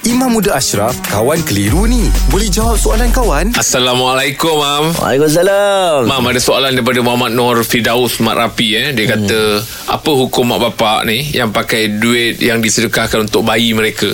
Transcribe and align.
Imam 0.00 0.32
Muda 0.32 0.56
Ashraf, 0.56 0.96
kawan 1.12 1.44
keliru 1.44 1.84
ni. 1.84 2.08
Boleh 2.32 2.48
jawab 2.48 2.80
soalan 2.80 3.12
kawan? 3.12 3.52
Assalamualaikum, 3.52 4.56
Mam. 4.56 4.84
Waalaikumsalam. 4.96 6.08
Mam, 6.08 6.24
ada 6.24 6.40
soalan 6.40 6.72
daripada 6.72 7.04
Muhammad 7.04 7.36
Nur 7.36 7.60
Fidaus 7.68 8.16
Mat 8.24 8.32
Rapi. 8.32 8.80
Eh. 8.80 8.86
Dia 8.96 9.12
kata, 9.12 9.60
apa 9.92 10.10
hukum 10.16 10.56
mak 10.56 10.72
bapak 10.72 11.04
ni 11.04 11.28
yang 11.36 11.52
pakai 11.52 12.00
duit 12.00 12.40
yang 12.40 12.64
disedekahkan 12.64 13.28
untuk 13.28 13.44
bayi 13.44 13.76
mereka? 13.76 14.08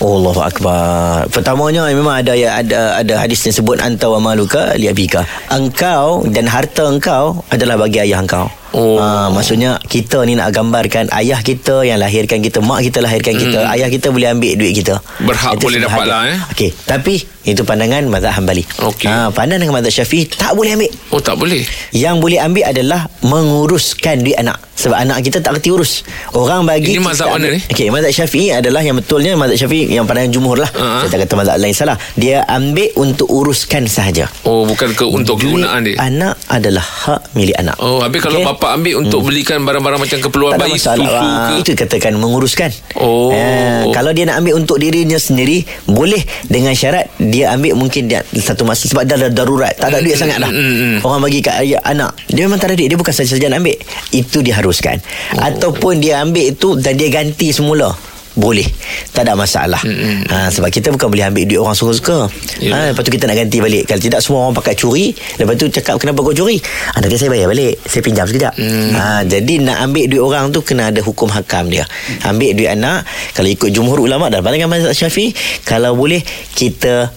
Allahu 0.00 0.40
akbar. 0.40 1.28
Pertamanya 1.28 1.92
memang 1.92 2.24
ada 2.24 2.32
ya 2.32 2.64
ada 2.64 2.96
ada 2.96 3.20
hadis 3.20 3.44
yang 3.44 3.52
sebut 3.52 3.84
anta 3.84 4.08
wa 4.08 4.32
maluka 4.32 4.72
li 4.80 4.88
abika. 4.88 5.28
Engkau 5.52 6.24
dan 6.24 6.48
harta 6.48 6.88
engkau 6.88 7.44
adalah 7.52 7.76
bagi 7.76 8.00
ayah 8.00 8.24
engkau. 8.24 8.48
Oh. 8.76 9.00
Ha, 9.00 9.32
maksudnya 9.32 9.80
kita 9.80 10.24
ni 10.28 10.36
nak 10.36 10.52
gambarkan 10.52 11.08
ayah 11.16 11.40
kita 11.40 11.86
yang 11.88 11.96
lahirkan 11.96 12.44
kita, 12.44 12.60
mak 12.60 12.84
kita 12.84 13.00
lahirkan 13.00 13.34
kita, 13.36 13.64
ayah 13.72 13.88
kita 13.88 14.12
boleh 14.12 14.28
ambil 14.28 14.52
duit 14.60 14.72
kita. 14.76 15.00
Berhak 15.24 15.56
boleh 15.56 15.80
dapat 15.80 16.04
lah, 16.04 16.22
eh. 16.28 16.38
Okey, 16.52 16.70
tapi 16.84 17.24
itu 17.48 17.64
pandangan 17.64 18.04
mazhab 18.12 18.36
Hambali. 18.36 18.64
Okey. 18.84 19.08
Ha, 19.08 19.32
pandangan 19.32 19.72
mazhab 19.72 20.04
Syafi'i 20.04 20.28
tak 20.28 20.52
boleh 20.52 20.76
ambil. 20.76 20.90
Oh, 21.14 21.20
tak 21.20 21.40
boleh. 21.40 21.64
Yang 21.96 22.16
boleh 22.20 22.38
ambil 22.44 22.64
adalah 22.68 23.00
menguruskan 23.24 24.20
duit 24.20 24.36
anak. 24.36 24.60
Sebab 24.78 24.94
anak 24.94 25.26
kita 25.26 25.42
tak 25.42 25.58
kerti 25.58 25.74
urus. 25.74 26.06
Orang 26.38 26.62
bagi 26.62 26.94
Ini 26.94 27.02
mazhab 27.02 27.34
mana 27.34 27.50
ni? 27.50 27.58
Okey, 27.58 27.90
mazhab 27.90 28.14
Syafi'i 28.14 28.54
adalah 28.54 28.78
yang 28.84 28.94
betulnya 28.94 29.34
mazhab 29.34 29.66
Syafi'i 29.66 29.90
yang 29.90 30.06
pandangan 30.06 30.30
jumhur 30.30 30.54
lah. 30.54 30.70
Ha. 30.70 31.02
Saya 31.02 31.08
tak 31.10 31.26
kata 31.26 31.34
mazhab 31.34 31.56
lain 31.58 31.74
salah. 31.74 31.96
Dia 32.14 32.46
ambil 32.46 32.92
untuk 32.94 33.26
uruskan 33.26 33.90
sahaja. 33.90 34.30
Oh, 34.46 34.62
bukan 34.68 34.94
ke 34.94 35.02
untuk 35.02 35.40
Duit 35.42 35.50
kegunaan 35.58 35.82
dia. 35.82 35.98
Anak 35.98 36.38
adalah 36.46 36.84
hak 36.84 37.34
milik 37.34 37.58
anak. 37.58 37.74
Oh, 37.82 38.04
habis 38.06 38.22
kalau 38.22 38.38
Okey? 38.38 38.46
Bapak 38.58 38.74
ambil 38.74 38.94
untuk 39.06 39.22
belikan 39.22 39.62
barang-barang 39.62 40.02
macam 40.02 40.18
keperluan 40.18 40.58
tak 40.58 40.66
bayi, 40.66 40.74
masalah. 40.74 40.98
susu 40.98 41.14
Ah, 41.14 41.46
ke? 41.46 41.52
Itu 41.62 41.70
katakan 41.78 42.12
menguruskan. 42.18 42.70
Oh. 42.98 43.30
Ah, 43.30 43.86
kalau 43.94 44.10
dia 44.10 44.26
nak 44.26 44.42
ambil 44.42 44.58
untuk 44.58 44.82
dirinya 44.82 45.14
sendiri, 45.14 45.62
boleh 45.86 46.18
dengan 46.50 46.74
syarat 46.74 47.06
dia 47.22 47.54
ambil 47.54 47.78
mungkin 47.78 48.10
dia 48.10 48.26
satu 48.34 48.66
masa 48.66 48.90
sebab 48.90 49.06
dia 49.06 49.14
ada 49.14 49.30
darurat, 49.30 49.78
tak 49.78 49.94
ada 49.94 50.02
duit 50.02 50.18
sangat 50.18 50.42
dah. 50.42 50.50
mm, 50.50 50.74
mm. 50.74 50.96
Orang 51.06 51.22
bagi 51.22 51.38
kat 51.38 51.62
ayah, 51.62 51.78
anak, 51.86 52.18
dia 52.26 52.50
memang 52.50 52.58
tak 52.58 52.74
ada 52.74 52.82
duit, 52.82 52.90
dia 52.90 52.98
bukan 52.98 53.14
saja-saja 53.14 53.46
nak 53.46 53.62
ambil. 53.62 53.78
Itu 54.10 54.42
diharuskan. 54.42 54.98
Oh. 55.38 55.46
Ataupun 55.46 56.02
dia 56.02 56.18
ambil 56.26 56.50
itu 56.50 56.74
dan 56.82 56.98
dia 56.98 57.14
ganti 57.14 57.54
semula. 57.54 57.94
Boleh. 58.38 58.64
Tak 59.10 59.26
ada 59.26 59.34
masalah. 59.34 59.82
Mm 59.82 60.22
ha, 60.30 60.46
Sebab 60.46 60.70
kita 60.70 60.94
bukan 60.94 61.10
boleh 61.10 61.26
ambil 61.26 61.42
duit 61.42 61.58
orang 61.58 61.74
suka-suka. 61.74 62.30
Ya. 62.62 62.70
ha, 62.70 62.78
Lepas 62.94 63.02
tu 63.02 63.10
kita 63.10 63.26
nak 63.26 63.34
ganti 63.34 63.58
balik. 63.58 63.90
Kalau 63.90 63.98
tidak 63.98 64.22
semua 64.22 64.46
orang 64.46 64.54
pakai 64.54 64.78
curi. 64.78 65.10
Lepas 65.10 65.58
tu 65.58 65.66
cakap 65.66 65.98
kenapa 65.98 66.22
kau 66.22 66.30
curi? 66.30 66.62
Ha, 66.94 67.02
Nanti 67.02 67.18
saya 67.18 67.34
bayar 67.34 67.50
balik. 67.50 67.82
Saya 67.82 68.02
pinjam 68.06 68.30
sekejap. 68.30 68.54
Mm. 68.54 68.90
ha, 68.94 69.26
Jadi 69.26 69.54
nak 69.66 69.90
ambil 69.90 70.04
duit 70.06 70.22
orang 70.22 70.54
tu 70.54 70.62
Kena 70.62 70.94
ada 70.94 71.02
hukum 71.02 71.26
hakam 71.26 71.66
dia. 71.66 71.82
Ambil 72.22 72.54
duit 72.54 72.70
anak. 72.70 73.02
Kalau 73.34 73.50
ikut 73.50 73.74
jumhur 73.74 73.98
ulama' 73.98 74.30
Dan 74.30 74.46
pandangan 74.46 74.70
mazhab 74.70 74.94
syafi'i 74.94 75.34
Kalau 75.66 75.98
boleh 75.98 76.22
Kita 76.54 77.10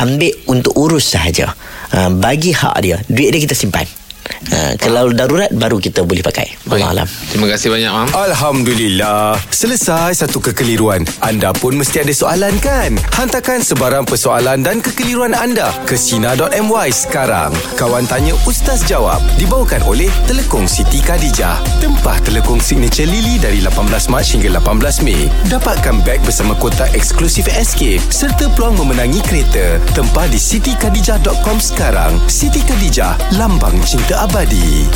ambil 0.00 0.32
untuk 0.48 0.72
urus 0.80 1.12
sahaja. 1.12 1.52
Ha, 1.92 2.08
Bagi 2.08 2.56
hak 2.56 2.76
dia. 2.80 2.96
Duit 3.12 3.28
dia 3.28 3.44
kita 3.44 3.52
simpan 3.52 3.84
ha, 4.52 4.74
Kalau 4.78 5.10
darurat 5.12 5.50
Baru 5.52 5.78
kita 5.78 6.02
boleh 6.06 6.24
pakai. 6.24 6.58
Allah 6.72 7.04
alam 7.04 7.08
Terima 7.28 7.46
kasih 7.48 7.68
banyak, 7.72 7.90
Mam. 7.92 8.08
Alhamdulillah. 8.12 9.36
Selesai 9.52 10.24
satu 10.24 10.40
kekeliruan. 10.40 11.04
Anda 11.20 11.52
pun 11.52 11.76
mesti 11.76 12.04
ada 12.04 12.12
soalan 12.12 12.56
kan? 12.60 12.96
Hantarkan 13.16 13.64
sebarang 13.64 14.04
persoalan 14.04 14.64
dan 14.64 14.80
kekeliruan 14.84 15.32
anda 15.32 15.72
ke 15.88 15.96
Sina.my 15.96 16.88
sekarang. 16.92 17.52
Kawan 17.76 18.04
Tanya 18.08 18.36
Ustaz 18.44 18.84
Jawab 18.84 19.20
dibawakan 19.40 19.84
oleh 19.88 20.08
Telekong 20.28 20.68
Siti 20.68 21.00
Khadijah. 21.00 21.60
Tempah 21.80 22.18
telekong 22.24 22.60
signature 22.60 23.08
Lily 23.08 23.40
dari 23.40 23.64
18 23.64 24.12
Mac 24.12 24.26
hingga 24.28 24.60
18 24.60 25.04
Mei. 25.06 25.28
Dapatkan 25.48 26.04
beg 26.04 26.20
bersama 26.24 26.52
kotak 26.58 26.92
eksklusif 26.92 27.48
Escape 27.52 28.02
serta 28.12 28.48
peluang 28.52 28.80
memenangi 28.84 29.24
kereta. 29.24 29.80
Tempah 29.96 30.26
di 30.28 30.36
sitikadijah.com 30.36 31.58
sekarang. 31.62 32.16
Siti 32.28 32.60
Khadijah, 32.60 33.36
lambang 33.40 33.76
cinta 33.86 34.11
abadi. 34.14 34.86